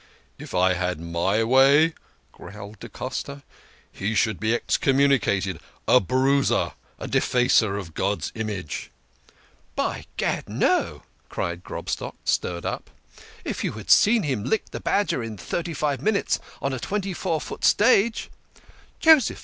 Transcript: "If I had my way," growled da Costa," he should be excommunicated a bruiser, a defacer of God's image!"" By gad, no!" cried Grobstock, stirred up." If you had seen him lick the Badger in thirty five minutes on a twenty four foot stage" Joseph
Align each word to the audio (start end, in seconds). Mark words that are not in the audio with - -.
"If 0.45 0.55
I 0.55 0.73
had 0.73 0.99
my 0.99 1.43
way," 1.43 1.93
growled 2.31 2.79
da 2.79 2.87
Costa," 2.87 3.43
he 4.01 4.15
should 4.15 4.39
be 4.39 4.55
excommunicated 4.55 5.59
a 5.87 5.99
bruiser, 5.99 6.71
a 6.97 7.07
defacer 7.07 7.77
of 7.79 7.93
God's 7.93 8.31
image!"" 8.33 8.89
By 9.75 10.07
gad, 10.17 10.49
no!" 10.49 11.03
cried 11.29 11.63
Grobstock, 11.63 12.15
stirred 12.25 12.65
up." 12.65 12.89
If 13.45 13.63
you 13.63 13.73
had 13.73 13.91
seen 13.91 14.23
him 14.23 14.43
lick 14.43 14.71
the 14.71 14.79
Badger 14.79 15.21
in 15.21 15.37
thirty 15.37 15.75
five 15.75 16.01
minutes 16.01 16.39
on 16.63 16.73
a 16.73 16.79
twenty 16.79 17.13
four 17.13 17.39
foot 17.39 17.63
stage" 17.63 18.31
Joseph 19.01 19.39